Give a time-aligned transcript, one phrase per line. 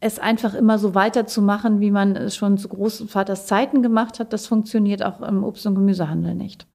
[0.00, 4.46] es einfach immer so weiterzumachen, wie man es schon zu Großvaters Zeiten gemacht hat, das
[4.46, 6.66] funktioniert auch im Obst- und Gemüsehandel nicht.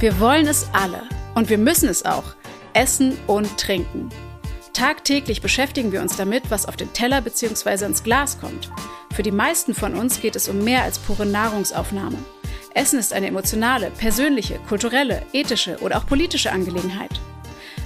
[0.00, 1.02] Wir wollen es alle
[1.34, 2.34] und wir müssen es auch.
[2.72, 4.08] Essen und trinken.
[4.72, 7.84] Tagtäglich beschäftigen wir uns damit, was auf den Teller bzw.
[7.84, 8.70] ins Glas kommt.
[9.14, 12.18] Für die meisten von uns geht es um mehr als pure Nahrungsaufnahme.
[12.74, 17.20] Essen ist eine emotionale, persönliche, kulturelle, ethische oder auch politische Angelegenheit.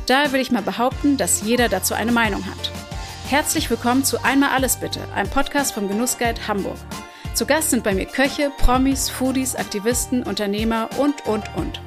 [0.06, 2.72] Daher will ich mal behaupten, dass jeder dazu eine Meinung hat.
[3.28, 6.78] Herzlich willkommen zu Einmal alles bitte, einem Podcast vom Genussguide Hamburg.
[7.34, 11.82] Zu Gast sind bei mir Köche, Promis, Foodies, Aktivisten, Unternehmer und, und, und.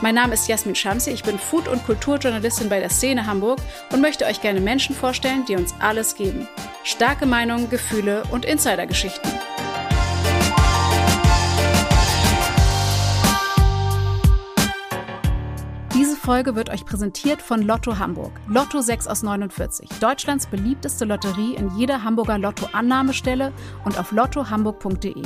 [0.00, 3.58] Mein Name ist Jasmin Schamsi, ich bin Food- und Kulturjournalistin bei der Szene Hamburg
[3.90, 6.46] und möchte euch gerne Menschen vorstellen, die uns alles geben.
[6.84, 9.32] Starke Meinungen, Gefühle und Insidergeschichten.
[16.24, 18.32] Folge wird euch präsentiert von Lotto Hamburg.
[18.48, 19.90] Lotto 6 aus 49.
[20.00, 23.52] Deutschlands beliebteste Lotterie in jeder Hamburger Lotto-Annahmestelle
[23.84, 25.22] und auf lottohamburg.de.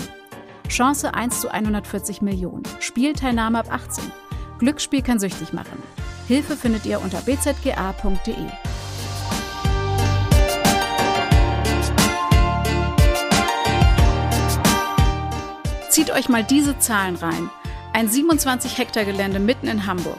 [0.68, 2.64] Chance 1 zu 140 Millionen.
[2.80, 4.10] Spielteilnahme ab 18.
[4.58, 5.80] Glücksspiel kann süchtig machen.
[6.26, 8.34] Hilfe findet ihr unter bzga.de.
[15.90, 17.50] Zieht euch mal diese Zahlen rein.
[17.92, 20.18] Ein 27 Hektar Gelände mitten in Hamburg.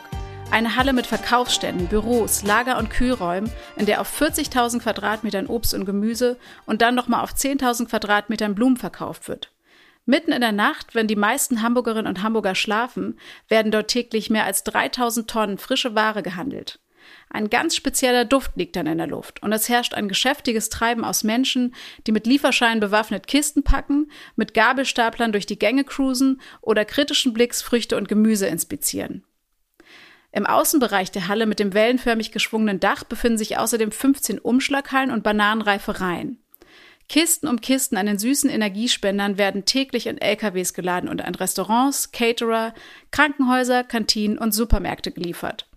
[0.52, 5.86] Eine Halle mit Verkaufsständen, Büros, Lager- und Kühlräumen, in der auf 40.000 Quadratmetern Obst und
[5.86, 9.52] Gemüse und dann nochmal auf 10.000 Quadratmetern Blumen verkauft wird.
[10.08, 14.46] Mitten in der Nacht, wenn die meisten Hamburgerinnen und Hamburger schlafen, werden dort täglich mehr
[14.46, 16.80] als 3000 Tonnen frische Ware gehandelt.
[17.30, 21.06] Ein ganz spezieller Duft liegt dann in der Luft und es herrscht ein geschäftiges Treiben
[21.06, 21.76] aus Menschen,
[22.08, 27.62] die mit Lieferscheinen bewaffnet Kisten packen, mit Gabelstaplern durch die Gänge cruisen oder kritischen Blicks
[27.62, 29.24] Früchte und Gemüse inspizieren.
[30.32, 35.24] Im Außenbereich der Halle mit dem wellenförmig geschwungenen Dach befinden sich außerdem 15 Umschlaghallen und
[35.24, 36.40] Bananenreifereien.
[37.08, 42.12] Kisten um Kisten an den süßen Energiespendern werden täglich in LKWs geladen und an Restaurants,
[42.12, 42.76] Caterer,
[43.10, 45.68] Krankenhäuser, Kantinen und Supermärkte geliefert.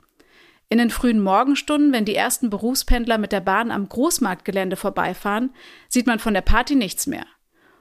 [0.68, 5.54] In den frühen Morgenstunden, wenn die ersten Berufspendler mit der Bahn am Großmarktgelände vorbeifahren,
[5.88, 7.24] sieht man von der Party nichts mehr.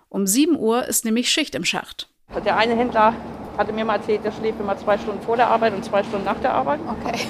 [0.08, 2.10] Um 7 Uhr ist nämlich Schicht im Schacht.
[2.46, 3.14] Der eine Händler
[3.62, 6.26] hatte mir mal erzählt, der schläft immer zwei Stunden vor der Arbeit und zwei Stunden
[6.26, 6.80] nach der Arbeit.
[6.88, 7.20] Okay.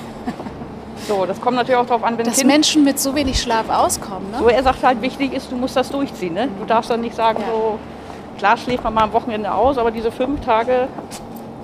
[1.08, 3.70] So, das kommt natürlich auch darauf an, wenn Dass kind, Menschen mit so wenig Schlaf
[3.70, 4.38] auskommen, ne?
[4.38, 6.36] So, er sagt halt, wichtig ist, du musst das durchziehen.
[6.36, 6.48] Ne?
[6.60, 7.48] Du darfst dann nicht sagen, Ja.
[7.52, 7.80] so,
[8.38, 10.88] klar schläft man mal am Wochenende aus, aber diese fünf Tage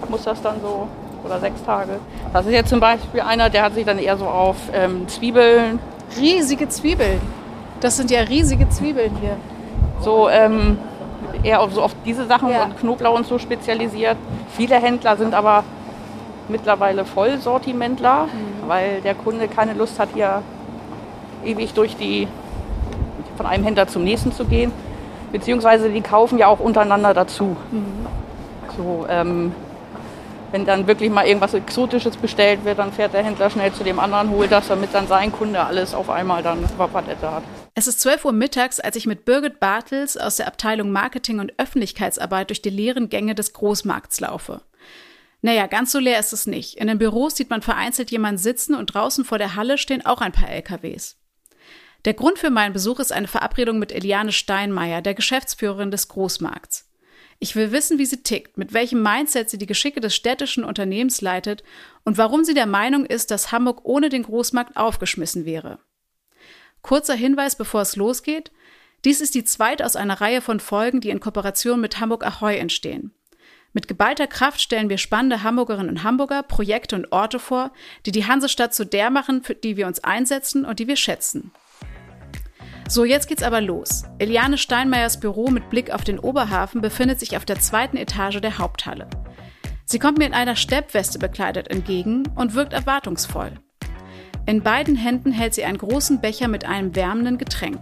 [0.09, 0.87] muss das dann so,
[1.23, 1.99] oder sechs Tage.
[2.33, 5.79] Das ist jetzt zum Beispiel einer, der hat sich dann eher so auf ähm, Zwiebeln,
[6.17, 7.21] Riesige Zwiebeln.
[7.79, 9.37] Das sind ja riesige Zwiebeln hier.
[10.01, 10.79] so ähm,
[11.43, 12.63] eher auf, so auf diese Sachen Ja.
[12.65, 14.17] und Knoblauch und so spezialisiert.
[14.55, 15.63] Viele Händler sind aber
[16.49, 18.67] mittlerweile Vollsortimentler, Mhm.
[18.69, 20.41] weil der Kunde keine Lust hat, hier
[21.43, 22.27] ewig durch die
[23.35, 24.71] von einem Händler zum nächsten zu gehen.
[25.31, 27.55] Beziehungsweise die kaufen ja auch untereinander dazu.
[27.71, 28.07] Mhm.
[28.77, 29.53] So, ähm,
[30.51, 33.99] wenn dann wirklich mal irgendwas Exotisches bestellt wird, dann fährt der Händler schnell zu dem
[33.99, 37.43] anderen, holt das, damit dann sein Kunde alles auf einmal dann auf der Palette hat.
[37.79, 41.53] Es ist 12 Uhr mittags, als ich mit Birgit Bartels aus der Abteilung Marketing und
[41.59, 44.63] Öffentlichkeitsarbeit durch die leeren Gänge des Großmarkts laufe.
[45.43, 46.77] Naja, ganz so leer ist es nicht.
[46.77, 50.21] In den Büros sieht man vereinzelt jemanden sitzen und draußen vor der Halle stehen auch
[50.21, 51.17] ein paar LKWs.
[52.05, 56.89] Der Grund für meinen Besuch ist eine Verabredung mit Eliane Steinmeier, der Geschäftsführerin des Großmarkts.
[57.37, 61.21] Ich will wissen, wie sie tickt, mit welchem Mindset sie die Geschicke des städtischen Unternehmens
[61.21, 61.61] leitet
[62.05, 65.77] und warum sie der Meinung ist, dass Hamburg ohne den Großmarkt aufgeschmissen wäre.
[66.87, 68.53] Kurzer Hinweis, bevor es losgeht.
[69.03, 72.57] Dies ist die zweite aus einer Reihe von Folgen, die in Kooperation mit Hamburg Ahoy
[72.57, 73.11] entstehen.
[73.73, 77.73] Mit geballter Kraft stellen wir spannende Hamburgerinnen und Hamburger, Projekte und Orte vor,
[78.05, 81.51] die die Hansestadt zu der machen, für die wir uns einsetzen und die wir schätzen.
[82.87, 84.05] So, jetzt geht's aber los.
[84.17, 88.59] Eliane Steinmeiers Büro mit Blick auf den Oberhafen befindet sich auf der zweiten Etage der
[88.59, 89.09] Haupthalle.
[89.83, 93.59] Sie kommt mir in einer Steppweste bekleidet entgegen und wirkt erwartungsvoll.
[94.47, 97.81] In beiden Händen hält sie einen großen Becher mit einem wärmenden Getränk.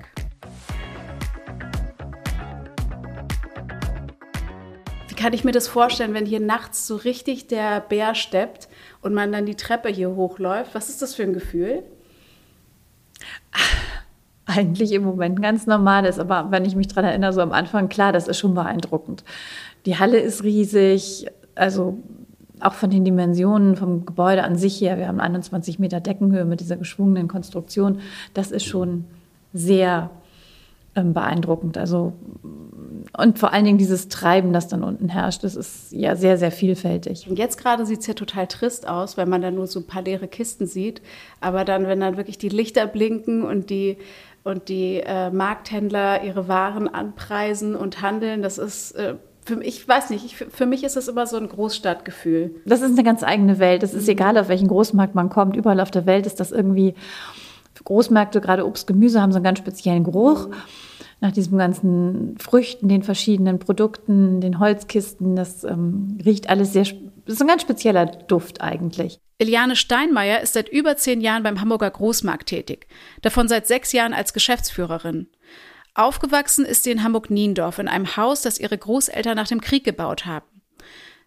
[5.07, 8.67] Wie kann ich mir das vorstellen, wenn hier nachts so richtig der Bär steppt
[9.03, 10.73] und man dann die Treppe hier hochläuft?
[10.73, 11.83] Was ist das für ein Gefühl?
[14.47, 17.89] Eigentlich im Moment ganz normal ist, aber wenn ich mich dran erinnere, so am Anfang,
[17.89, 19.23] klar, das ist schon beeindruckend.
[19.85, 21.99] Die Halle ist riesig, also
[22.59, 24.97] auch von den Dimensionen vom Gebäude an sich her.
[24.97, 27.99] Wir haben 21 Meter Deckenhöhe mit dieser geschwungenen Konstruktion.
[28.33, 29.05] Das ist schon
[29.53, 30.09] sehr
[30.95, 31.77] ähm, beeindruckend.
[31.77, 32.13] Also
[33.17, 36.51] und vor allen Dingen dieses Treiben, das dann unten herrscht, das ist ja sehr, sehr
[36.51, 37.27] vielfältig.
[37.29, 39.87] Und jetzt gerade sieht es ja total trist aus, wenn man da nur so ein
[39.87, 41.01] paar leere Kisten sieht.
[41.41, 43.97] Aber dann, wenn dann wirklich die Lichter blinken und die,
[44.43, 48.91] und die äh, Markthändler ihre Waren anpreisen und handeln, das ist.
[48.93, 49.15] Äh,
[49.45, 52.55] für, ich weiß nicht, ich, für mich ist das immer so ein Großstadtgefühl.
[52.65, 53.83] Das ist eine ganz eigene Welt.
[53.83, 55.55] Es ist egal, auf welchen Großmarkt man kommt.
[55.55, 56.95] Überall auf der Welt ist das irgendwie.
[57.83, 60.47] Großmärkte, gerade Obst, Gemüse, haben so einen ganz speziellen Geruch.
[60.47, 60.53] Mhm
[61.21, 65.35] nach diesen ganzen Früchten, den verschiedenen Produkten, den Holzkisten.
[65.35, 69.19] Das ähm, riecht alles sehr, das ist ein ganz spezieller Duft eigentlich.
[69.37, 72.87] Eliane Steinmeier ist seit über zehn Jahren beim Hamburger Großmarkt tätig,
[73.21, 75.27] davon seit sechs Jahren als Geschäftsführerin.
[75.95, 80.25] Aufgewachsen ist sie in Hamburg-Niendorf in einem Haus, das ihre Großeltern nach dem Krieg gebaut
[80.25, 80.54] haben.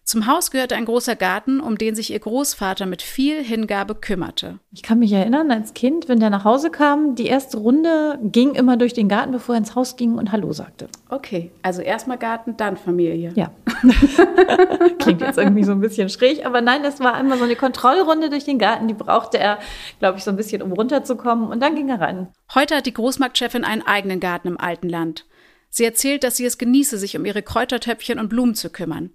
[0.09, 4.57] Zum Haus gehörte ein großer Garten, um den sich ihr Großvater mit viel Hingabe kümmerte.
[4.71, 8.55] Ich kann mich erinnern, als Kind, wenn der nach Hause kam, die erste Runde ging
[8.55, 10.87] immer durch den Garten, bevor er ins Haus ging und Hallo sagte.
[11.09, 13.33] Okay, also erstmal Garten, dann Familie.
[13.35, 13.51] Ja.
[14.97, 18.31] Klingt jetzt irgendwie so ein bisschen schräg, aber nein, das war einmal so eine Kontrollrunde
[18.31, 18.87] durch den Garten.
[18.87, 19.59] Die brauchte er,
[19.99, 22.29] glaube ich, so ein bisschen, um runterzukommen und dann ging er rein.
[22.55, 25.27] Heute hat die Großmarktchefin einen eigenen Garten im alten Land.
[25.69, 29.11] Sie erzählt, dass sie es genieße, sich um ihre Kräutertöpfchen und Blumen zu kümmern.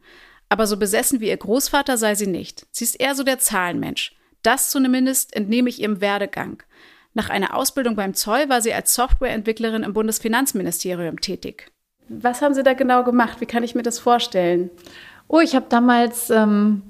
[0.55, 2.65] Aber so besessen wie ihr Großvater sei sie nicht.
[2.71, 4.15] Sie ist eher so der Zahlenmensch.
[4.45, 6.63] Das zumindest entnehme ich ihrem Werdegang.
[7.13, 11.73] Nach einer Ausbildung beim Zoll war sie als Softwareentwicklerin im Bundesfinanzministerium tätig.
[12.09, 13.41] Was haben Sie da genau gemacht?
[13.41, 14.71] Wie kann ich mir das vorstellen?
[15.27, 16.83] Oh, ich habe damals ähm,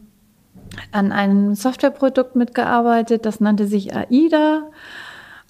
[0.92, 4.70] an einem Softwareprodukt mitgearbeitet, das nannte sich AIDA,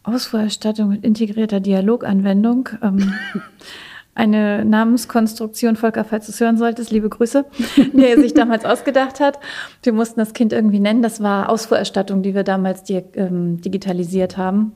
[0.05, 2.69] Ausfuhrerstattung mit integrierter Dialoganwendung.
[2.81, 3.13] Ähm,
[4.15, 7.45] eine Namenskonstruktion, Volker, falls du es hören solltest, liebe Grüße,
[7.77, 9.41] die er sich damals ausgedacht hat.
[9.83, 11.03] Wir mussten das Kind irgendwie nennen.
[11.03, 14.73] Das war Ausfuhrerstattung, die wir damals die, ähm, digitalisiert haben.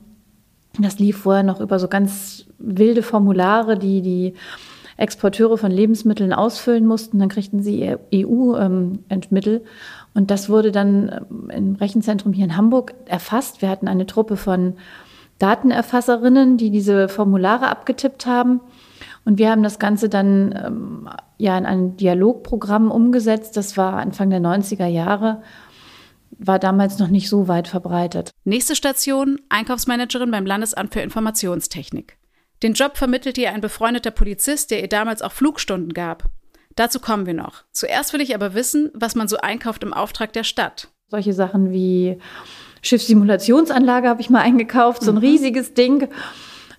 [0.77, 4.33] Das lief vorher noch über so ganz wilde Formulare, die die
[4.97, 7.19] Exporteure von Lebensmitteln ausfüllen mussten.
[7.19, 9.55] Dann kriegten sie EU-Mittel.
[9.55, 9.61] Ähm,
[10.13, 13.61] Und das wurde dann ähm, im Rechenzentrum hier in Hamburg erfasst.
[13.61, 14.73] Wir hatten eine Truppe von
[15.39, 18.59] Datenerfasserinnen, die diese Formulare abgetippt haben
[19.29, 23.55] und wir haben das Ganze dann ähm, ja in ein Dialogprogramm umgesetzt.
[23.57, 25.43] Das war Anfang der 90er Jahre,
[26.31, 28.31] war damals noch nicht so weit verbreitet.
[28.43, 32.17] Nächste Station, Einkaufsmanagerin beim Landesamt für Informationstechnik.
[32.63, 36.23] Den Job vermittelt ihr ein befreundeter Polizist, der ihr damals auch Flugstunden gab.
[36.75, 37.65] Dazu kommen wir noch.
[37.71, 40.87] Zuerst will ich aber wissen, was man so einkauft im Auftrag der Stadt.
[41.07, 42.17] Solche Sachen wie
[42.81, 45.21] Schiffssimulationsanlage habe ich mal eingekauft, so ein mhm.
[45.21, 46.07] riesiges Ding.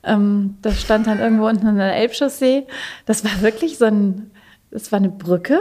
[0.03, 2.67] Ähm, das stand dann irgendwo unten an der Elbchaussee.
[3.07, 4.31] Das war wirklich so ein,
[4.71, 5.59] das war eine Brücke.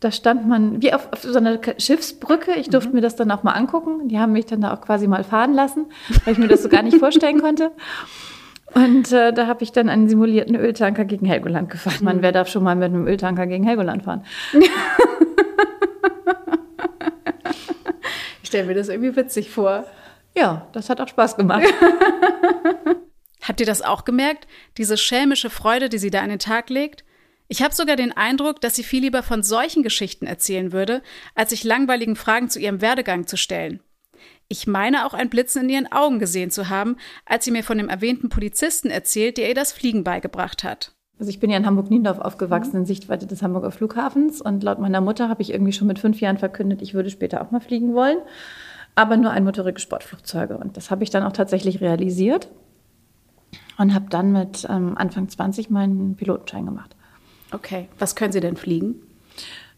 [0.00, 2.52] Da stand man wie auf, auf so einer Schiffsbrücke.
[2.54, 2.96] Ich durfte mhm.
[2.96, 4.08] mir das dann auch mal angucken.
[4.08, 5.86] Die haben mich dann da auch quasi mal fahren lassen,
[6.24, 7.72] weil ich mir das so gar nicht vorstellen konnte.
[8.74, 11.96] Und äh, da habe ich dann einen simulierten Öltanker gegen Helgoland gefahren.
[12.00, 12.04] Mhm.
[12.04, 14.24] Man, wer darf schon mal mit einem Öltanker gegen Helgoland fahren?
[18.42, 19.84] ich stelle mir das irgendwie witzig vor.
[20.36, 21.64] Ja, das hat auch Spaß gemacht.
[23.42, 24.46] Habt ihr das auch gemerkt?
[24.76, 27.04] Diese schelmische Freude, die sie da an den Tag legt?
[27.48, 31.02] Ich habe sogar den Eindruck, dass sie viel lieber von solchen Geschichten erzählen würde,
[31.34, 33.80] als sich langweiligen Fragen zu ihrem Werdegang zu stellen.
[34.48, 37.78] Ich meine auch ein Blitzen in ihren Augen gesehen zu haben, als sie mir von
[37.78, 40.92] dem erwähnten Polizisten erzählt, der ihr das Fliegen beigebracht hat.
[41.18, 44.40] Also ich bin ja in Hamburg-Niendorf aufgewachsen, in Sichtweite des Hamburger Flughafens.
[44.40, 47.42] Und laut meiner Mutter habe ich irgendwie schon mit fünf Jahren verkündet, ich würde später
[47.42, 48.18] auch mal fliegen wollen.
[48.94, 50.56] Aber nur einmotorige Sportflugzeuge.
[50.56, 52.48] Und das habe ich dann auch tatsächlich realisiert
[53.78, 56.96] und habe dann mit ähm, Anfang 20 meinen Pilotenschein gemacht.
[57.52, 58.96] Okay, was können Sie denn fliegen?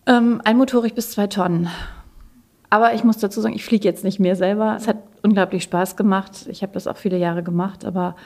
[0.06, 1.68] Ähm, einmotorig bis zwei Tonnen.
[2.70, 4.74] Aber ich muss dazu sagen, ich fliege jetzt nicht mehr selber.
[4.76, 6.46] Es hat unglaublich Spaß gemacht.
[6.48, 8.16] Ich habe das auch viele Jahre gemacht, aber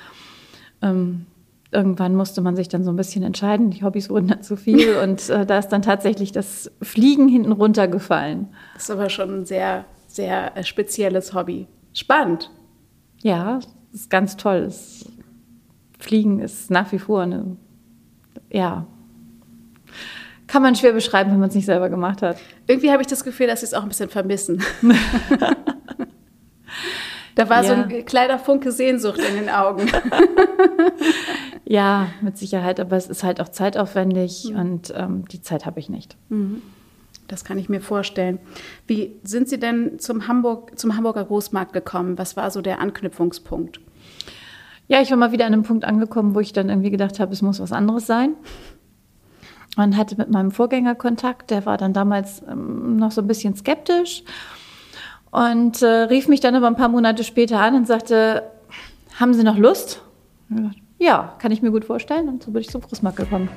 [0.83, 1.27] ähm,
[1.73, 3.71] irgendwann musste man sich dann so ein bisschen entscheiden.
[3.71, 7.53] Die Hobbys wurden dann zu viel und äh, da ist dann tatsächlich das Fliegen hinten
[7.53, 8.49] runtergefallen.
[8.75, 11.67] Das ist aber schon ein sehr, sehr äh, spezielles Hobby.
[11.93, 12.51] Spannend.
[13.23, 13.61] Ja,
[13.93, 14.65] ist ganz toll.
[14.69, 15.07] Es
[16.05, 17.57] Fliegen ist nach wie vor eine,
[18.51, 18.87] ja,
[20.47, 22.37] kann man schwer beschreiben, wenn man es nicht selber gemacht hat.
[22.67, 24.63] Irgendwie habe ich das Gefühl, dass sie es auch ein bisschen vermissen.
[27.35, 27.69] da war ja.
[27.69, 29.91] so ein kleiner Funke Sehnsucht in den Augen.
[31.65, 34.61] ja, mit Sicherheit, aber es ist halt auch zeitaufwendig mhm.
[34.61, 36.19] und ähm, die Zeit habe ich nicht.
[36.29, 36.61] Mhm.
[37.27, 38.39] Das kann ich mir vorstellen.
[38.87, 42.19] Wie sind Sie denn zum, Hamburg, zum Hamburger Großmarkt gekommen?
[42.19, 43.81] Was war so der Anknüpfungspunkt?
[44.87, 47.33] Ja, ich war mal wieder an einem Punkt angekommen, wo ich dann irgendwie gedacht habe,
[47.33, 48.35] es muss was anderes sein.
[49.77, 53.57] Und hatte mit meinem Vorgänger Kontakt, der war dann damals ähm, noch so ein bisschen
[53.57, 54.23] skeptisch
[55.33, 58.45] und äh, rief mich dann aber ein paar Monate später an und sagte,
[59.19, 60.01] haben Sie noch Lust?
[60.99, 62.29] ja, kann ich mir gut vorstellen.
[62.29, 63.49] Und so bin ich zum Großmarkt gekommen.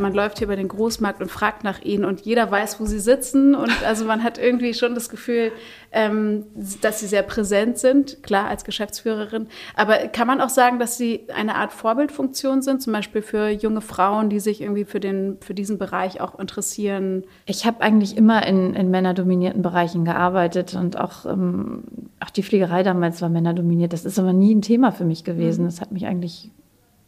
[0.00, 2.98] Man läuft hier bei den Großmarkt und fragt nach ihnen und jeder weiß, wo sie
[2.98, 3.54] sitzen.
[3.54, 5.52] Und also man hat irgendwie schon das Gefühl,
[5.92, 6.44] ähm,
[6.80, 9.48] dass sie sehr präsent sind, klar als Geschäftsführerin.
[9.74, 13.80] Aber kann man auch sagen, dass sie eine Art Vorbildfunktion sind, zum Beispiel für junge
[13.80, 17.24] Frauen, die sich irgendwie für, den, für diesen Bereich auch interessieren?
[17.46, 21.82] Ich habe eigentlich immer in, in männerdominierten Bereichen gearbeitet und auch, ähm,
[22.20, 23.92] auch die Fliegerei damals war männerdominiert.
[23.92, 25.62] Das ist aber nie ein Thema für mich gewesen.
[25.62, 25.68] Mhm.
[25.68, 26.50] Das hat mich eigentlich,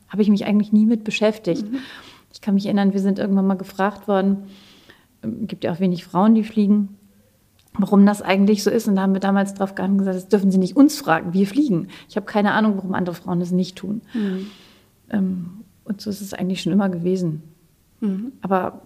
[0.09, 1.71] habe ich mich eigentlich nie mit beschäftigt.
[1.71, 1.79] Mhm.
[2.33, 4.45] Ich kann mich erinnern, wir sind irgendwann mal gefragt worden,
[5.21, 6.97] es ähm, gibt ja auch wenig Frauen, die fliegen,
[7.79, 8.89] warum das eigentlich so ist.
[8.89, 11.47] Und da haben wir damals drauf gegangen gesagt, das dürfen Sie nicht uns fragen, wir
[11.47, 11.89] fliegen.
[12.09, 14.03] Ich habe keine Ahnung, warum andere Frauen das nicht tun.
[14.15, 14.47] Mhm.
[15.11, 15.51] Ähm,
[15.85, 17.43] und so ist es eigentlich schon immer gewesen.
[18.01, 18.33] Mhm.
[18.41, 18.83] Aber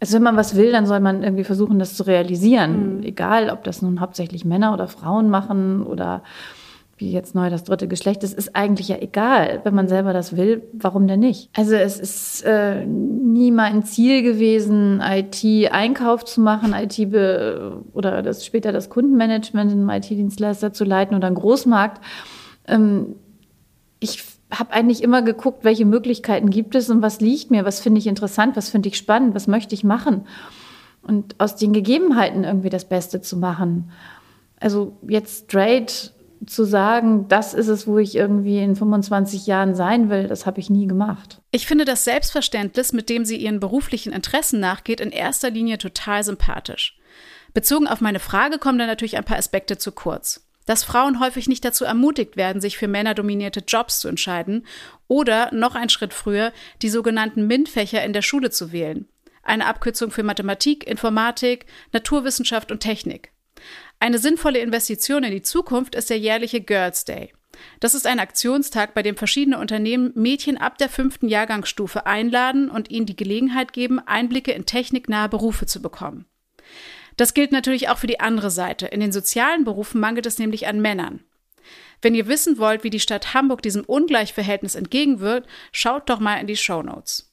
[0.00, 2.96] also wenn man was will, dann soll man irgendwie versuchen, das zu realisieren.
[2.96, 3.02] Mhm.
[3.02, 6.22] Egal, ob das nun hauptsächlich Männer oder Frauen machen oder
[7.00, 9.60] wie jetzt neu das dritte Geschlecht ist, ist eigentlich ja egal.
[9.64, 11.48] Wenn man selber das will, warum denn nicht?
[11.56, 16.98] Also es ist äh, nie mal ein Ziel gewesen, IT-Einkauf zu machen, IT
[17.94, 22.04] oder das später das Kundenmanagement in einem IT-Dienstleister zu leiten oder einen Großmarkt.
[22.68, 23.16] Ähm,
[23.98, 27.98] ich habe eigentlich immer geguckt, welche Möglichkeiten gibt es und was liegt mir, was finde
[27.98, 30.26] ich interessant, was finde ich spannend, was möchte ich machen.
[31.02, 33.90] Und aus den Gegebenheiten irgendwie das Beste zu machen.
[34.58, 36.12] Also jetzt straight
[36.46, 40.60] zu sagen, das ist es, wo ich irgendwie in 25 Jahren sein will, das habe
[40.60, 41.40] ich nie gemacht.
[41.50, 46.24] Ich finde das Selbstverständnis, mit dem sie ihren beruflichen Interessen nachgeht, in erster Linie total
[46.24, 46.98] sympathisch.
[47.52, 50.46] Bezogen auf meine Frage kommen da natürlich ein paar Aspekte zu kurz.
[50.66, 54.66] Dass Frauen häufig nicht dazu ermutigt werden, sich für männerdominierte Jobs zu entscheiden
[55.08, 59.08] oder noch ein Schritt früher die sogenannten MINT-Fächer in der Schule zu wählen.
[59.42, 63.32] Eine Abkürzung für Mathematik, Informatik, Naturwissenschaft und Technik.
[64.02, 67.34] Eine sinnvolle Investition in die Zukunft ist der jährliche Girls Day.
[67.80, 72.90] Das ist ein Aktionstag, bei dem verschiedene Unternehmen Mädchen ab der fünften Jahrgangsstufe einladen und
[72.90, 76.24] ihnen die Gelegenheit geben, Einblicke in techniknahe Berufe zu bekommen.
[77.18, 78.86] Das gilt natürlich auch für die andere Seite.
[78.86, 81.22] In den sozialen Berufen mangelt es nämlich an Männern.
[82.00, 86.46] Wenn ihr wissen wollt, wie die Stadt Hamburg diesem Ungleichverhältnis entgegenwirkt, schaut doch mal in
[86.46, 87.29] die Show Notes.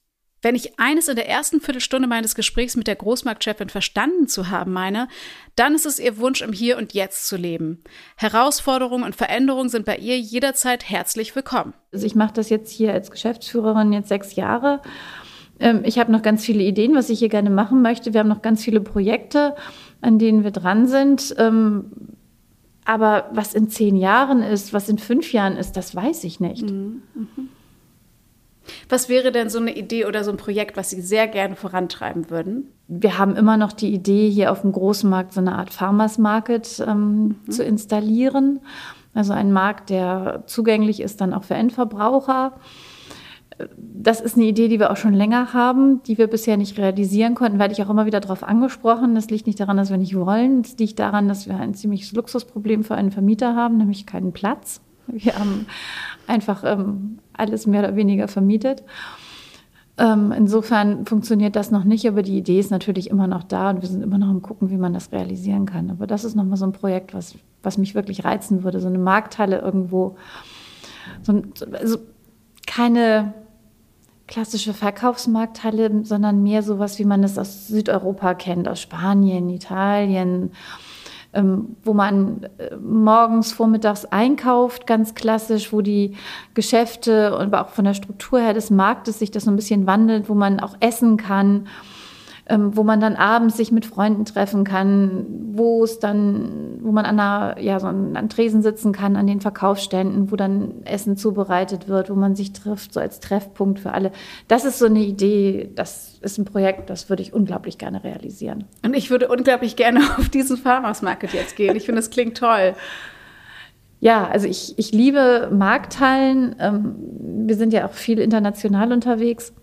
[0.48, 4.72] Wenn ich eines in der ersten Viertelstunde meines Gesprächs mit der Großmarktchefin verstanden zu haben
[4.72, 5.10] meine,
[5.58, 7.84] dann ist es ihr Wunsch, im Hier und Jetzt zu leben.
[8.16, 11.74] Herausforderungen und Veränderungen sind bei ihr jederzeit herzlich willkommen.
[11.92, 14.82] Also ich mache das jetzt hier als Geschäftsführerin jetzt sechs Jahre.
[15.60, 18.13] Ähm, ich habe noch ganz viele Ideen, was ich hier gerne machen möchte.
[18.13, 19.54] Wir haben noch ganz viele Projekte,
[20.00, 21.36] an denen wir dran sind.
[21.38, 21.92] Ähm,
[22.86, 26.72] aber was in zehn Jahren ist, was in fünf Jahren ist, das weiß ich nicht.
[26.72, 27.01] Mhm.
[27.13, 27.47] Mhm.
[28.89, 32.29] Was wäre denn so eine Idee oder so ein Projekt, was Sie sehr gerne vorantreiben
[32.29, 32.71] würden?
[32.88, 36.17] Wir haben immer noch die Idee, hier auf dem großen Markt so eine Art Farmers
[36.17, 37.51] Market ähm, mhm.
[37.51, 38.59] zu installieren.
[39.13, 42.53] Also ein Markt, der zugänglich ist dann auch für Endverbraucher.
[43.77, 47.33] Das ist eine Idee, die wir auch schon länger haben, die wir bisher nicht realisieren
[47.33, 49.15] konnten, werde ich auch immer wieder darauf angesprochen.
[49.15, 50.62] Das liegt nicht daran, dass wir nicht wollen.
[50.62, 54.81] Es liegt daran, dass wir ein ziemliches Luxusproblem für einen Vermieter haben, nämlich keinen Platz.
[55.07, 55.65] Wir haben
[56.27, 58.84] einfach ähm, alles mehr oder weniger vermietet.
[60.00, 63.81] Ähm, insofern funktioniert das noch nicht, aber die Idee ist natürlich immer noch da und
[63.81, 65.89] wir sind immer noch am gucken, wie man das realisieren kann.
[65.89, 68.79] Aber das ist nochmal so ein Projekt, was, was mich wirklich reizen würde.
[68.79, 70.15] So eine Markthalle irgendwo.
[71.24, 71.41] So,
[71.72, 71.98] also
[72.67, 73.34] keine
[74.27, 80.51] klassische Verkaufsmarkthalle, sondern mehr sowas, wie man es aus Südeuropa kennt, aus Spanien, Italien,
[81.84, 86.15] wo man äh, morgens, vormittags einkauft, ganz klassisch, wo die
[86.53, 90.29] Geschäfte und auch von der Struktur her des Marktes sich das so ein bisschen wandelt,
[90.29, 91.67] wo man auch essen kann
[92.50, 97.06] ähm, wo man dann abends sich mit Freunden treffen kann, wo es dann, wo man
[97.06, 101.88] an einer, ja, so an Tresen sitzen kann, an den Verkaufsständen, wo dann Essen zubereitet
[101.88, 104.12] wird, wo man sich trifft, so als Treffpunkt für alle.
[104.48, 108.63] Das ist so eine Idee, das ist ein Projekt, das würde ich unglaublich gerne realisieren.
[108.84, 111.75] Und ich würde unglaublich gerne auf diesen Farmers Market jetzt gehen.
[111.75, 112.75] Ich finde, das klingt toll.
[114.00, 116.56] Ja, also ich, ich liebe Markthallen.
[116.60, 116.96] Ähm,
[117.48, 119.54] wir sind ja auch viel international unterwegs.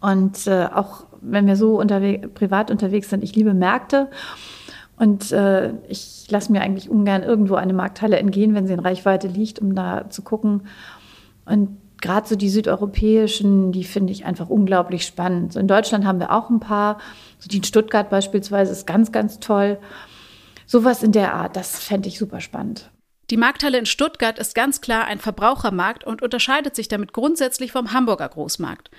[0.00, 4.08] Und äh, auch wenn wir so unterwegs, privat unterwegs sind, ich liebe Märkte.
[4.96, 9.28] Und äh, ich lasse mir eigentlich ungern irgendwo eine Markthalle entgehen, wenn sie in Reichweite
[9.28, 10.62] liegt, um da zu gucken.
[11.46, 15.52] Und gerade so die südeuropäischen, die finde ich einfach unglaublich spannend.
[15.52, 16.98] So in Deutschland haben wir auch ein paar,
[17.38, 19.78] so die in Stuttgart beispielsweise ist ganz, ganz toll.
[20.66, 22.90] Sowas in der Art, das fände ich super spannend.
[23.30, 27.92] Die Markthalle in Stuttgart ist ganz klar ein Verbrauchermarkt und unterscheidet sich damit grundsätzlich vom
[27.92, 28.90] Hamburger Großmarkt.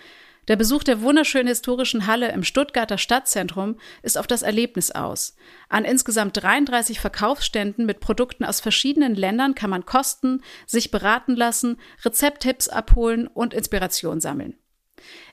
[0.47, 5.35] Der Besuch der wunderschönen historischen Halle im Stuttgarter Stadtzentrum ist auf das Erlebnis aus.
[5.69, 11.77] An insgesamt 33 Verkaufsständen mit Produkten aus verschiedenen Ländern kann man kosten, sich beraten lassen,
[12.03, 14.57] Rezepttipps abholen und Inspiration sammeln.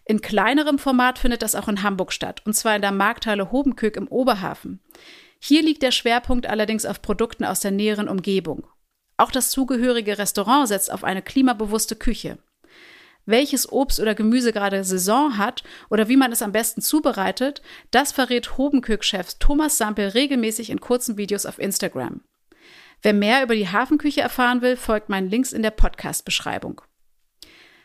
[0.05, 3.97] In kleinerem Format findet das auch in Hamburg statt, und zwar in der Markthalle Hobenkök
[3.97, 4.81] im Oberhafen.
[5.41, 8.67] Hier liegt der Schwerpunkt allerdings auf Produkten aus der näheren Umgebung.
[9.17, 12.38] Auch das zugehörige Restaurant setzt auf eine klimabewusste Küche
[13.28, 18.11] welches Obst oder Gemüse gerade Saison hat oder wie man es am besten zubereitet, das
[18.12, 22.23] verrät Hobenkök-Chef Thomas Sampel regelmäßig in kurzen Videos auf Instagram.
[23.02, 26.80] Wer mehr über die Hafenküche erfahren will, folgt meinen Links in der Podcast-Beschreibung.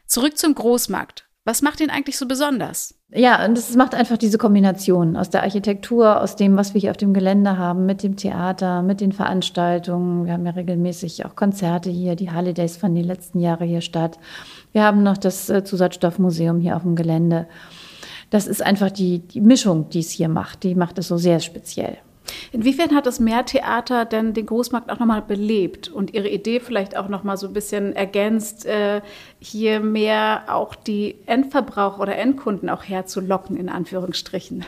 [0.07, 1.27] Zurück zum Großmarkt.
[1.45, 2.95] Was macht ihn eigentlich so besonders?
[3.11, 6.91] Ja, und es macht einfach diese Kombination aus der Architektur, aus dem, was wir hier
[6.91, 10.25] auf dem Gelände haben, mit dem Theater, mit den Veranstaltungen.
[10.25, 12.15] Wir haben ja regelmäßig auch Konzerte hier.
[12.15, 14.19] Die Holidays fanden die letzten Jahre hier statt.
[14.71, 17.47] Wir haben noch das äh, Zusatzstoffmuseum hier auf dem Gelände.
[18.29, 20.63] Das ist einfach die, die Mischung, die es hier macht.
[20.63, 21.97] Die macht es so sehr speziell.
[22.51, 27.09] Inwiefern hat das Meertheater denn den Großmarkt auch nochmal belebt und Ihre Idee vielleicht auch
[27.09, 29.01] nochmal so ein bisschen ergänzt, äh,
[29.39, 34.65] hier mehr auch die Endverbraucher oder Endkunden auch herzulocken, in Anführungsstrichen?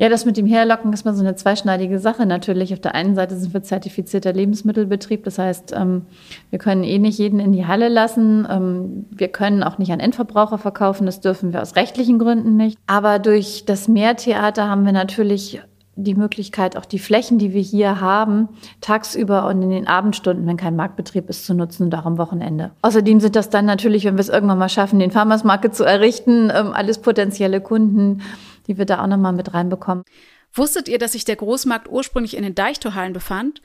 [0.00, 2.72] Ja, das mit dem Herlocken ist mal so eine zweischneidige Sache natürlich.
[2.72, 6.02] Auf der einen Seite sind wir zertifizierter Lebensmittelbetrieb, das heißt, ähm,
[6.50, 8.46] wir können eh nicht jeden in die Halle lassen.
[8.48, 12.78] Ähm, wir können auch nicht an Endverbraucher verkaufen, das dürfen wir aus rechtlichen Gründen nicht.
[12.86, 15.60] Aber durch das Mehrtheater haben wir natürlich
[16.04, 18.48] die Möglichkeit, auch die Flächen, die wir hier haben,
[18.80, 22.70] tagsüber und in den Abendstunden, wenn kein Marktbetrieb ist, zu nutzen und auch am Wochenende.
[22.82, 25.84] Außerdem sind das dann natürlich, wenn wir es irgendwann mal schaffen, den Farmers Market zu
[25.84, 28.22] errichten, ähm, alles potenzielle Kunden,
[28.66, 30.04] die wir da auch nochmal mit reinbekommen.
[30.52, 33.60] Wusstet ihr, dass sich der Großmarkt ursprünglich in den Deichtorhallen befand?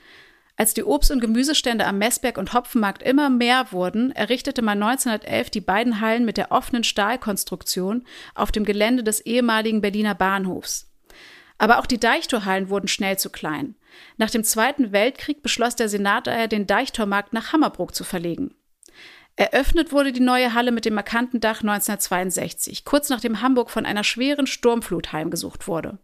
[0.55, 5.49] Als die Obst- und Gemüsestände am Messberg und Hopfenmarkt immer mehr wurden, errichtete man 1911
[5.49, 8.03] die beiden Hallen mit der offenen Stahlkonstruktion
[8.35, 10.92] auf dem Gelände des ehemaligen Berliner Bahnhofs.
[11.57, 13.75] Aber auch die Deichtorhallen wurden schnell zu klein.
[14.17, 18.55] Nach dem Zweiten Weltkrieg beschloss der Senat daher, den Deichtormarkt nach Hammerbrook zu verlegen.
[19.35, 24.03] Eröffnet wurde die neue Halle mit dem markanten Dach 1962, kurz nachdem Hamburg von einer
[24.03, 25.97] schweren Sturmflut heimgesucht wurde.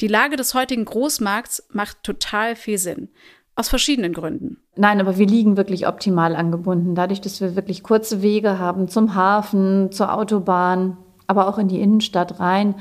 [0.00, 3.10] Die Lage des heutigen Großmarkts macht total viel Sinn.
[3.54, 4.56] Aus verschiedenen Gründen.
[4.74, 6.94] Nein, aber wir liegen wirklich optimal angebunden.
[6.94, 10.96] Dadurch, dass wir wirklich kurze Wege haben zum Hafen, zur Autobahn,
[11.26, 12.74] aber auch in die Innenstadt rein.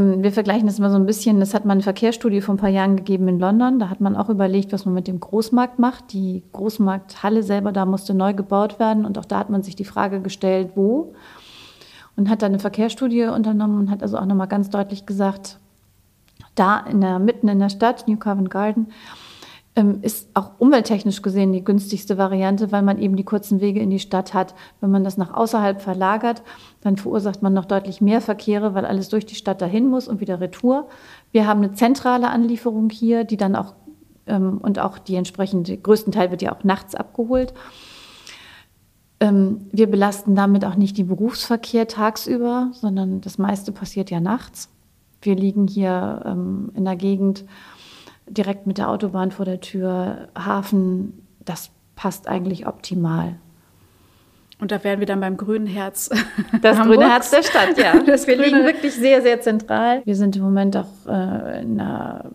[0.00, 1.40] Ähm, wir vergleichen das mal so ein bisschen.
[1.40, 3.78] Das hat man eine Verkehrsstudie vor ein paar Jahren gegeben in London.
[3.78, 6.12] Da hat man auch überlegt, was man mit dem Großmarkt macht.
[6.12, 9.04] Die Großmarkthalle selber da musste neu gebaut werden.
[9.04, 11.14] Und auch da hat man sich die Frage gestellt, wo.
[12.16, 15.58] Und hat dann eine Verkehrsstudie unternommen und hat also auch nochmal ganz deutlich gesagt,
[16.54, 18.88] da in der, mitten in der Stadt, New Covent Garden,
[20.02, 23.98] ist auch umwelttechnisch gesehen die günstigste Variante, weil man eben die kurzen Wege in die
[23.98, 24.54] Stadt hat.
[24.80, 26.42] Wenn man das nach außerhalb verlagert,
[26.80, 30.20] dann verursacht man noch deutlich mehr Verkehre, weil alles durch die Stadt dahin muss und
[30.20, 30.88] wieder retour.
[31.32, 33.74] Wir haben eine zentrale Anlieferung hier, die dann auch
[34.26, 37.54] ähm, und auch die entsprechende größten Teil wird ja auch nachts abgeholt.
[39.20, 44.68] Ähm, wir belasten damit auch nicht den Berufsverkehr tagsüber, sondern das meiste passiert ja nachts.
[45.22, 46.22] Wir liegen hier
[46.74, 47.44] in der Gegend,
[48.30, 53.36] direkt mit der Autobahn vor der Tür, Hafen, das passt eigentlich optimal.
[54.60, 56.10] Und da wären wir dann beim grünen Herz.
[56.60, 57.98] Das grüne Herz der Stadt, ja.
[58.06, 60.02] Das wir liegen wirklich sehr, sehr zentral.
[60.04, 62.30] Wir sind im Moment auch äh, in einer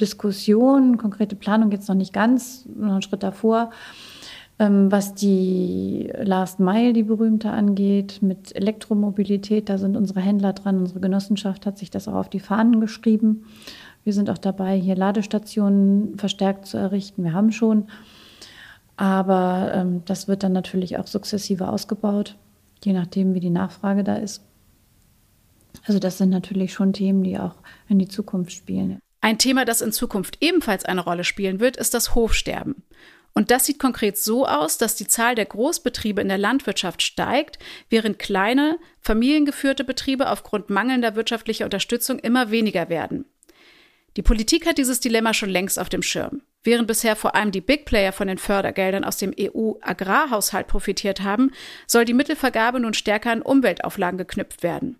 [0.00, 3.70] Diskussion, konkrete Planung jetzt noch nicht ganz, noch einen Schritt davor,
[4.58, 9.68] ähm, was die Last Mile, die berühmte, angeht, mit Elektromobilität.
[9.68, 13.44] Da sind unsere Händler dran, unsere Genossenschaft hat sich das auch auf die Fahnen geschrieben.
[14.04, 17.24] Wir sind auch dabei, hier Ladestationen verstärkt zu errichten.
[17.24, 17.88] Wir haben schon.
[18.96, 22.36] Aber ähm, das wird dann natürlich auch sukzessive ausgebaut,
[22.84, 24.42] je nachdem, wie die Nachfrage da ist.
[25.86, 27.54] Also das sind natürlich schon Themen, die auch
[27.88, 28.98] in die Zukunft spielen.
[29.22, 32.82] Ein Thema, das in Zukunft ebenfalls eine Rolle spielen wird, ist das Hofsterben.
[33.32, 37.58] Und das sieht konkret so aus, dass die Zahl der Großbetriebe in der Landwirtschaft steigt,
[37.88, 43.24] während kleine, familiengeführte Betriebe aufgrund mangelnder wirtschaftlicher Unterstützung immer weniger werden.
[44.16, 46.42] Die Politik hat dieses Dilemma schon längst auf dem Schirm.
[46.62, 51.52] Während bisher vor allem die Big Player von den Fördergeldern aus dem EU-Agrarhaushalt profitiert haben,
[51.86, 54.98] soll die Mittelvergabe nun stärker an Umweltauflagen geknüpft werden.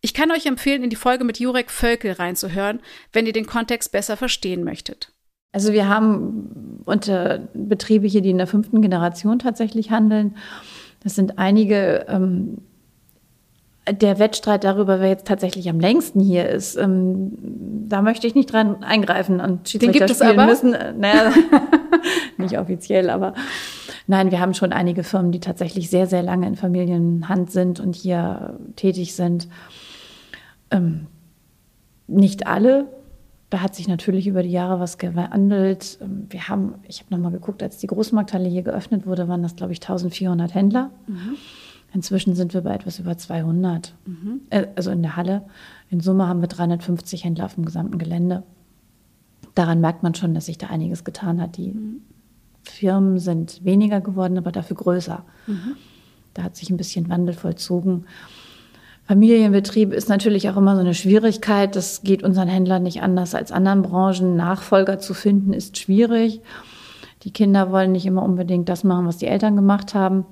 [0.00, 2.80] Ich kann euch empfehlen, in die Folge mit Jurek Völkel reinzuhören,
[3.12, 5.12] wenn ihr den Kontext besser verstehen möchtet.
[5.50, 10.36] Also wir haben unter Betriebe hier, die in der fünften Generation tatsächlich handeln.
[11.02, 12.58] Das sind einige ähm,
[13.92, 17.32] der Wettstreit darüber, wer jetzt tatsächlich am längsten hier ist, ähm,
[17.88, 20.46] da möchte ich nicht dran eingreifen und Schiedsrichter Den gibt spielen es aber?
[20.46, 20.74] müssen.
[20.74, 21.32] Äh, naja,
[22.36, 23.34] Nicht offiziell, aber
[24.06, 27.96] nein, wir haben schon einige Firmen, die tatsächlich sehr, sehr lange in Familienhand sind und
[27.96, 29.48] hier tätig sind.
[30.70, 31.06] Ähm,
[32.06, 32.86] nicht alle.
[33.50, 35.98] Da hat sich natürlich über die Jahre was gewandelt.
[36.02, 39.56] Ähm, wir haben, ich habe nochmal geguckt, als die Großmarkthalle hier geöffnet wurde, waren das,
[39.56, 40.90] glaube ich, 1400 Händler.
[41.06, 41.36] Mhm.
[41.92, 44.40] Inzwischen sind wir bei etwas über 200, mhm.
[44.50, 45.42] äh, also in der Halle.
[45.90, 48.42] In Summe haben wir 350 Händler auf dem gesamten Gelände.
[49.54, 51.56] Daran merkt man schon, dass sich da einiges getan hat.
[51.56, 52.02] Die mhm.
[52.62, 55.24] Firmen sind weniger geworden, aber dafür größer.
[55.46, 55.76] Mhm.
[56.34, 58.04] Da hat sich ein bisschen Wandel vollzogen.
[59.08, 61.74] Familienbetrieb ist natürlich auch immer so eine Schwierigkeit.
[61.74, 64.36] Das geht unseren Händlern nicht anders als anderen Branchen.
[64.36, 66.42] Nachfolger zu finden ist schwierig.
[67.22, 70.26] Die Kinder wollen nicht immer unbedingt das machen, was die Eltern gemacht haben.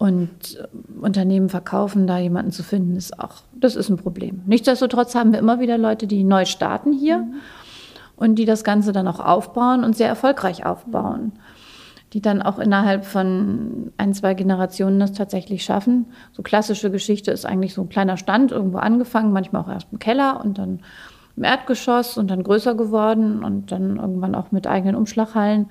[0.00, 0.66] Und äh,
[1.02, 4.40] Unternehmen verkaufen, da jemanden zu finden, ist auch, das ist ein Problem.
[4.46, 7.34] Nichtsdestotrotz haben wir immer wieder Leute, die neu starten hier mhm.
[8.16, 11.32] und die das Ganze dann auch aufbauen und sehr erfolgreich aufbauen.
[12.14, 16.06] Die dann auch innerhalb von ein, zwei Generationen das tatsächlich schaffen.
[16.32, 19.98] So klassische Geschichte ist eigentlich so ein kleiner Stand irgendwo angefangen, manchmal auch erst im
[19.98, 20.80] Keller und dann
[21.36, 25.70] im Erdgeschoss und dann größer geworden und dann irgendwann auch mit eigenen Umschlaghallen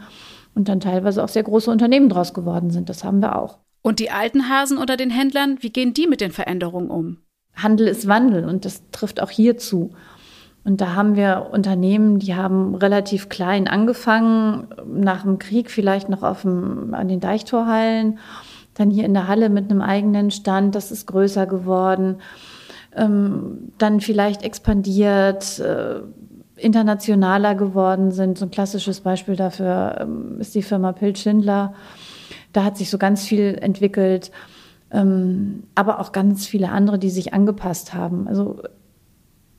[0.54, 2.90] und dann teilweise auch sehr große Unternehmen draus geworden sind.
[2.90, 3.58] Das haben wir auch.
[3.82, 7.18] Und die alten Hasen unter den Händlern, wie gehen die mit den Veränderungen um?
[7.56, 9.92] Handel ist Wandel und das trifft auch hier zu.
[10.66, 16.24] Und da haben wir Unternehmen, die haben relativ klein angefangen, nach dem Krieg vielleicht noch
[16.24, 18.20] auf dem, an den Deichtorhallen,
[18.74, 22.18] dann hier in der Halle mit einem eigenen Stand, das ist größer geworden,
[22.96, 26.02] ähm, dann vielleicht expandiert, äh,
[26.58, 28.38] internationaler geworden sind.
[28.38, 31.74] So ein klassisches Beispiel dafür ähm, ist die Firma Pilt Schindler
[32.54, 34.32] da hat sich so ganz viel entwickelt,
[34.92, 38.28] ähm, aber auch ganz viele andere, die sich angepasst haben.
[38.28, 38.62] Also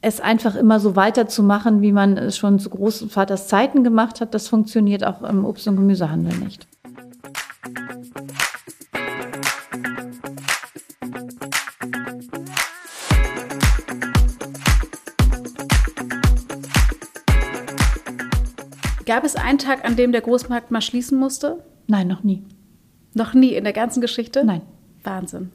[0.03, 4.49] es einfach immer so weiterzumachen, wie man es schon zu Großvaters Zeiten gemacht hat, das
[4.49, 6.67] funktioniert auch im Obst- und Gemüsehandel nicht.
[19.07, 21.65] Gab es einen Tag, an dem der Großmarkt mal schließen musste?
[21.89, 22.45] Nein, noch nie.
[23.15, 24.45] Noch nie in der ganzen Geschichte?
[24.45, 24.63] Nein.
[25.03, 25.51] Wahnsinn.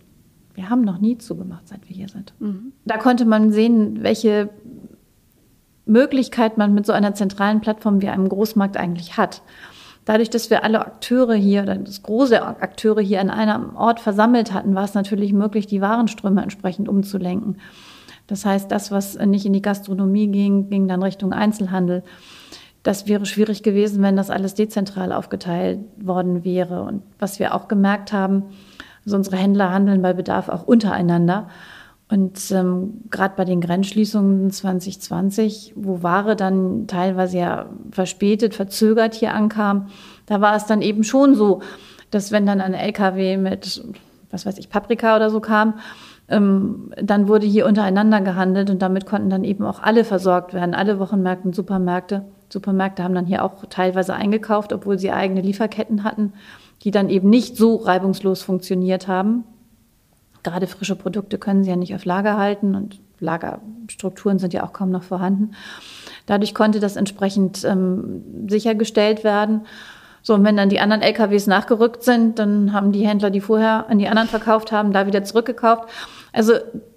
[0.54, 2.34] Wir haben noch nie zugemacht, seit wir hier sind.
[2.40, 2.72] Mhm.
[2.86, 4.50] Da konnte man sehen, welche
[5.86, 9.42] Möglichkeit man mit so einer zentralen Plattform wie einem Großmarkt eigentlich hat.
[10.06, 14.76] Dadurch, dass wir alle Akteure hier, das große Akteure hier an einem Ort versammelt hatten,
[14.76, 17.58] war es natürlich möglich, die Warenströme entsprechend umzulenken.
[18.28, 22.04] Das heißt, das, was nicht in die Gastronomie ging, ging dann Richtung Einzelhandel.
[22.86, 26.84] Das wäre schwierig gewesen, wenn das alles dezentral aufgeteilt worden wäre.
[26.84, 28.44] Und was wir auch gemerkt haben,
[29.04, 31.50] also unsere Händler handeln bei Bedarf auch untereinander.
[32.10, 39.34] Und ähm, gerade bei den Grenzschließungen 2020, wo Ware dann teilweise ja verspätet, verzögert hier
[39.34, 39.88] ankam,
[40.28, 41.62] da war es dann eben schon so,
[42.12, 43.84] dass wenn dann ein LKW mit,
[44.30, 45.80] was weiß ich, Paprika oder so kam,
[46.28, 50.76] ähm, dann wurde hier untereinander gehandelt und damit konnten dann eben auch alle versorgt werden,
[50.76, 52.26] alle Wochenmärkte und Supermärkte.
[52.50, 56.34] Supermärkte haben dann hier auch teilweise eingekauft, obwohl sie eigene Lieferketten hatten,
[56.84, 59.44] die dann eben nicht so reibungslos funktioniert haben.
[60.44, 64.74] Gerade frische Produkte können sie ja nicht auf Lager halten und Lagerstrukturen sind ja auch
[64.74, 65.52] kaum noch vorhanden.
[66.26, 69.62] Dadurch konnte das entsprechend ähm, sichergestellt werden.
[70.22, 73.90] So, und wenn dann die anderen LKWs nachgerückt sind, dann haben die Händler, die vorher
[73.90, 75.88] an die anderen verkauft haben, da wieder zurückgekauft.
[76.34, 76.54] Also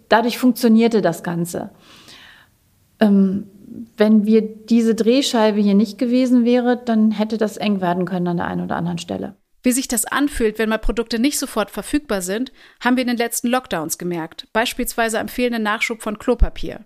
[0.08, 1.70] dadurch funktionierte das Ganze.
[3.00, 3.46] Ähm,
[3.96, 8.36] wenn wir diese Drehscheibe hier nicht gewesen wäre, dann hätte das eng werden können an
[8.38, 9.36] der einen oder anderen Stelle.
[9.62, 13.16] Wie sich das anfühlt, wenn mal Produkte nicht sofort verfügbar sind, haben wir in den
[13.16, 16.84] letzten Lockdowns gemerkt, beispielsweise am fehlenden Nachschub von Klopapier.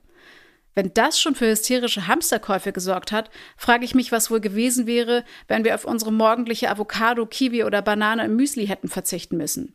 [0.74, 5.22] Wenn das schon für hysterische Hamsterkäufe gesorgt hat, frage ich mich, was wohl gewesen wäre,
[5.46, 9.74] wenn wir auf unsere morgendliche Avocado, Kiwi oder Banane im Müsli hätten verzichten müssen.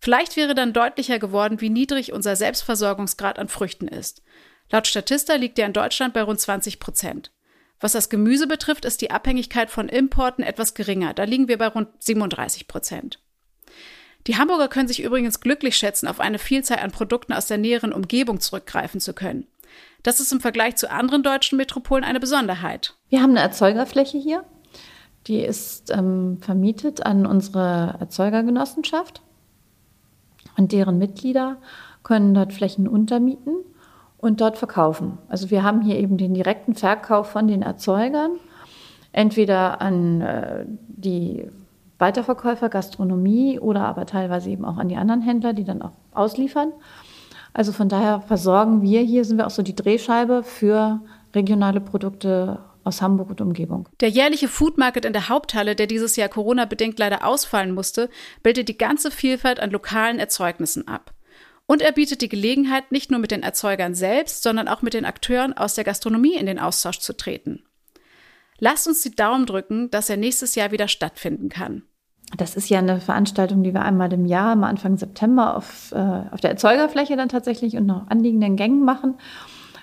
[0.00, 4.22] Vielleicht wäre dann deutlicher geworden, wie niedrig unser Selbstversorgungsgrad an Früchten ist.
[4.70, 7.32] Laut Statista liegt er in Deutschland bei rund 20 Prozent.
[7.80, 11.14] Was das Gemüse betrifft, ist die Abhängigkeit von Importen etwas geringer.
[11.14, 13.20] Da liegen wir bei rund 37 Prozent.
[14.26, 17.92] Die Hamburger können sich übrigens glücklich schätzen, auf eine Vielzahl an Produkten aus der näheren
[17.92, 19.46] Umgebung zurückgreifen zu können.
[20.02, 22.94] Das ist im Vergleich zu anderen deutschen Metropolen eine Besonderheit.
[23.08, 24.44] Wir haben eine Erzeugerfläche hier.
[25.26, 29.22] Die ist ähm, vermietet an unsere Erzeugergenossenschaft.
[30.56, 31.58] Und deren Mitglieder
[32.02, 33.64] können dort Flächen untermieten
[34.18, 35.18] und dort verkaufen.
[35.28, 38.32] Also wir haben hier eben den direkten Verkauf von den Erzeugern,
[39.12, 41.48] entweder an äh, die
[41.98, 46.72] Weiterverkäufer, Gastronomie oder aber teilweise eben auch an die anderen Händler, die dann auch ausliefern.
[47.52, 51.00] Also von daher versorgen wir hier, sind wir auch so die Drehscheibe für
[51.34, 53.88] regionale Produkte aus Hamburg und Umgebung.
[54.00, 58.08] Der jährliche Food Market in der Haupthalle, der dieses Jahr Corona-bedingt leider ausfallen musste,
[58.42, 61.12] bildet die ganze Vielfalt an lokalen Erzeugnissen ab.
[61.70, 65.04] Und er bietet die Gelegenheit, nicht nur mit den Erzeugern selbst, sondern auch mit den
[65.04, 67.62] Akteuren aus der Gastronomie in den Austausch zu treten.
[68.58, 71.82] Lasst uns die Daumen drücken, dass er nächstes Jahr wieder stattfinden kann.
[72.38, 76.22] Das ist ja eine Veranstaltung, die wir einmal im Jahr, am Anfang September auf, äh,
[76.30, 79.16] auf der Erzeugerfläche dann tatsächlich und noch anliegenden Gängen machen,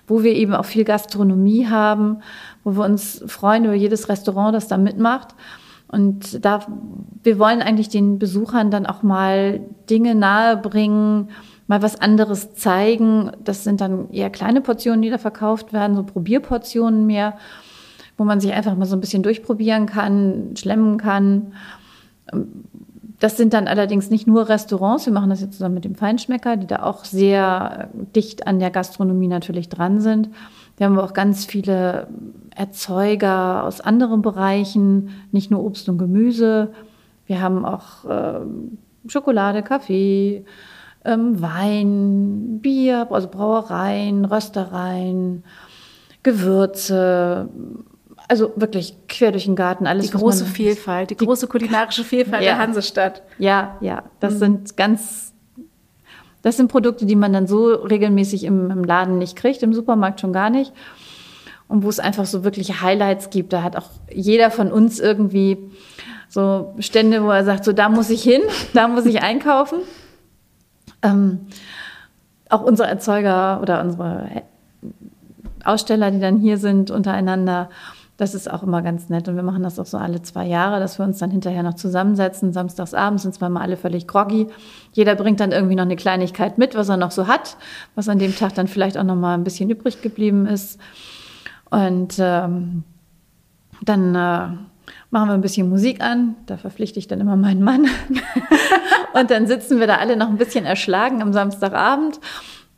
[0.08, 2.22] wo wir eben auch viel Gastronomie haben,
[2.64, 5.36] wo wir uns freuen über jedes Restaurant, das da mitmacht.
[5.88, 6.66] Und da,
[7.22, 11.30] wir wollen eigentlich den Besuchern dann auch mal Dinge nahebringen,
[11.68, 13.32] mal was anderes zeigen.
[13.44, 17.38] Das sind dann eher kleine Portionen, die da verkauft werden, so Probierportionen mehr,
[18.18, 21.54] wo man sich einfach mal so ein bisschen durchprobieren kann, schlemmen kann.
[23.20, 25.06] Das sind dann allerdings nicht nur Restaurants.
[25.06, 28.72] Wir machen das jetzt zusammen mit dem Feinschmecker, die da auch sehr dicht an der
[28.72, 30.30] Gastronomie natürlich dran sind.
[30.78, 32.08] Wir haben auch ganz viele
[32.54, 36.74] Erzeuger aus anderen Bereichen, nicht nur Obst und Gemüse.
[37.26, 38.42] Wir haben auch äh,
[39.08, 40.46] Schokolade, Kaffee,
[41.06, 45.44] ähm, Wein, Bier, also Brauereien, Röstereien,
[46.24, 47.50] Gewürze,
[48.28, 50.10] also wirklich quer durch den Garten, alles.
[50.10, 52.54] Die große Vielfalt, die, die, große kulinarische Vielfalt ja.
[52.54, 53.22] der Hansestadt.
[53.38, 54.40] Ja, ja, das mhm.
[54.40, 55.34] sind ganz,
[56.42, 60.22] das sind Produkte, die man dann so regelmäßig im, im Laden nicht kriegt, im Supermarkt
[60.22, 60.74] schon gar nicht.
[61.68, 63.52] Und wo es einfach so wirkliche Highlights gibt.
[63.52, 65.58] Da hat auch jeder von uns irgendwie
[66.30, 68.42] so Stände, wo er sagt, so da muss ich hin,
[68.74, 69.80] da muss ich einkaufen.
[71.06, 71.48] Ähm,
[72.50, 74.44] auch unsere Erzeuger oder unsere
[75.64, 77.70] Aussteller, die dann hier sind, untereinander
[78.18, 79.28] das ist auch immer ganz nett.
[79.28, 81.74] Und wir machen das auch so alle zwei Jahre, dass wir uns dann hinterher noch
[81.74, 82.54] zusammensetzen.
[82.54, 84.48] Samstags abends sind zwar mal alle völlig groggy.
[84.94, 87.58] Jeder bringt dann irgendwie noch eine Kleinigkeit mit, was er noch so hat,
[87.94, 90.80] was an dem Tag dann vielleicht auch noch mal ein bisschen übrig geblieben ist.
[91.70, 92.84] Und ähm,
[93.84, 94.48] dann äh,
[95.12, 96.36] machen wir ein bisschen Musik an.
[96.46, 97.88] Da verpflichte ich dann immer meinen Mann.
[99.14, 102.20] und dann sitzen wir da alle noch ein bisschen erschlagen am Samstagabend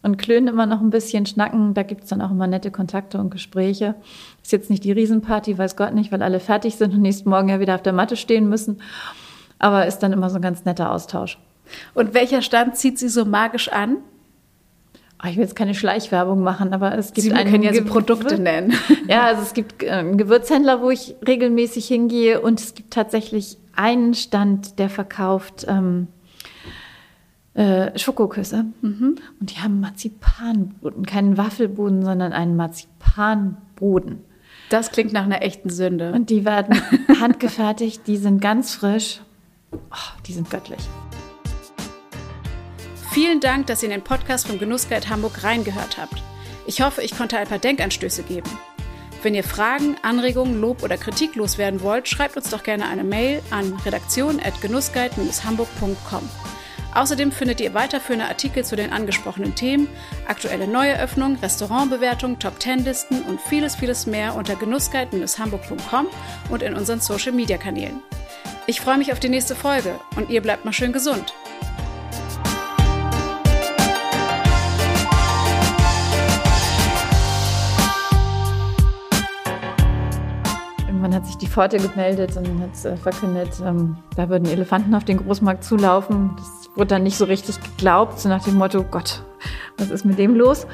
[0.03, 1.73] und klönen immer noch ein bisschen, schnacken.
[1.73, 3.95] Da gibt es dann auch immer nette Kontakte und Gespräche.
[4.41, 7.49] Ist jetzt nicht die Riesenparty, weiß Gott nicht, weil alle fertig sind und nächsten Morgen
[7.49, 8.81] ja wieder auf der Matte stehen müssen.
[9.59, 11.39] Aber ist dann immer so ein ganz netter Austausch.
[11.93, 13.97] Und welcher Stand zieht Sie so magisch an?
[15.23, 17.83] Oh, ich will jetzt keine Schleichwerbung machen, aber es gibt Sie einen können ja so
[17.83, 18.73] Produkte nennen.
[19.07, 23.57] Ja, also es gibt äh, einen Gewürzhändler, wo ich regelmäßig hingehe und es gibt tatsächlich
[23.75, 26.07] einen Stand, der verkauft ähm,
[27.53, 28.65] äh, Schokoküsse.
[28.81, 29.15] Mhm.
[29.39, 34.23] Und die haben Marzipanboden, keinen Waffelboden, sondern einen Marzipanboden.
[34.69, 36.11] Das klingt nach einer echten Sünde.
[36.11, 36.79] Und die werden
[37.21, 39.21] handgefertigt, die sind ganz frisch.
[39.71, 40.79] Oh, die sind göttlich.
[43.17, 46.21] Vielen Dank, dass ihr in den Podcast vom Genussguide Hamburg reingehört habt.
[46.67, 48.47] Ich hoffe, ich konnte ein paar Denkanstöße geben.
[49.23, 53.41] Wenn ihr Fragen, Anregungen, Lob oder Kritik loswerden wollt, schreibt uns doch gerne eine Mail
[53.49, 56.29] an redaktion.genussguide-hamburg.com.
[56.93, 59.87] Außerdem findet ihr weiterführende Artikel zu den angesprochenen Themen,
[60.27, 66.05] aktuelle Neueröffnungen, Restaurantbewertungen, Top-10-Listen und vieles, vieles mehr unter genussguide-hamburg.com
[66.51, 67.99] und in unseren Social-Media-Kanälen.
[68.67, 71.33] Ich freue mich auf die nächste Folge und ihr bleibt mal schön gesund.
[81.07, 85.05] Irgendwann hat sich die Pforte gemeldet und hat äh, verkündet, ähm, da würden Elefanten auf
[85.05, 86.31] den Großmarkt zulaufen.
[86.35, 89.23] Das wurde dann nicht so richtig geglaubt, so nach dem Motto, Gott,
[89.77, 90.67] was ist mit dem los?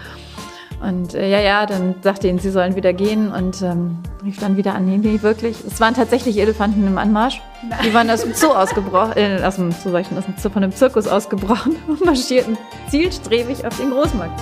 [0.81, 4.57] Und äh, ja, ja, dann sagte ihnen, sie sollen wieder gehen und ähm, rief dann
[4.57, 5.55] wieder an, nee, nee, wirklich.
[5.67, 7.39] Es waren tatsächlich Elefanten im Anmarsch.
[7.69, 7.79] Nein.
[7.85, 11.07] Die waren aus dem Zoo ausgebrochen, äh, aus dem, so aus dem, von dem Zirkus
[11.07, 12.57] ausgebrochen und marschierten
[12.89, 14.41] zielstrebig auf den Großmarkt